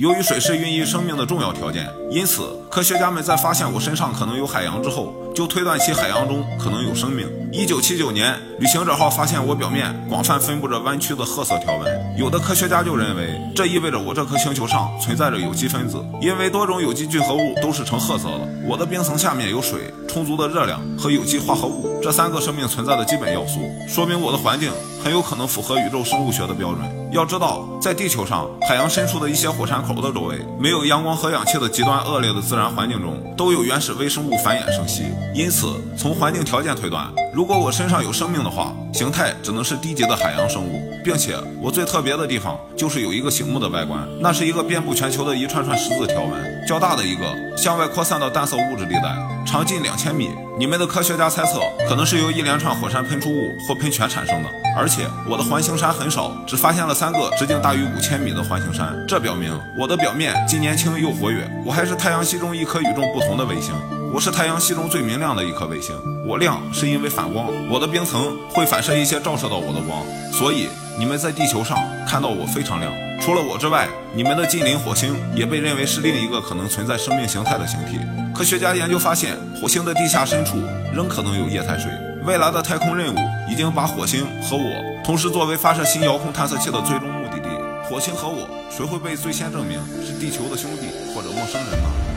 [0.00, 7.28] 由于水是孕育生命的重要条件，因此科学家们在发现我身上可能有海洋之后，就推断其海洋中可能有生命。
[7.52, 18.48] 一九七九年，旅行者号发现我表面广泛分布着弯曲的褐色条纹，有的科学家就认为这意味着我这颗星球上存在着有机分子，因为多种有机聚合物都是呈褐色的。
[18.68, 23.58] 我的冰层下面有水、充足的热量和有机化合物这三个生命存在的基本要素，
[23.88, 24.70] 说明我的环境
[25.02, 26.78] 很有可能符合宇宙生物学的标准。
[27.10, 35.02] 要知道，在地球上海洋深处的一些火山口的周围，没有阳光和氧气的极端恶劣的自然环境中，都有原始微生物繁衍生息。
[35.34, 49.16] 因此，从环境条件推断，如果我身上有生命的话，形态只能是低级的海洋生物，并且我最特别的地方就是有一个醒目的外观，那是一个遍布全球的一串串十字条纹，较大的一个向外扩散到淡色物质地带，
[49.46, 50.30] 长近两千米。
[50.58, 54.48] 你们的科学家猜测，可能是由一连串火山喷出物或喷泉产生的。
[54.76, 61.48] 而且我的环形山很少，只发现了三个直径大于五千米的环形山，这表明我的表面既年轻又活跃。
[61.64, 63.74] 我还是太阳系中一颗与众不同的卫星，
[64.12, 65.96] 我是太阳系中最明亮的一颗卫星。
[66.26, 70.68] 我亮是因为反光，我的冰层会反射一些照射到我的光，所以
[70.98, 72.92] 你们在地球上看到我非常亮。
[73.20, 77.98] 除了我之外，你们的近邻火星也被认为是另一个可能存在生命形态的星体。
[78.40, 80.62] 科学家研究发现，火星的地下深处
[80.94, 81.92] 仍可能有液态水。
[82.24, 87.50] 未来的太空任务已经把火星和我同时作为发射新遥控探测器的最终目的地。
[87.84, 92.10] 火星和我，谁会被最先证明是地球的兄弟或者陌生人呢？